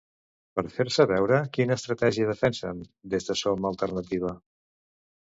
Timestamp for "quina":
1.57-1.77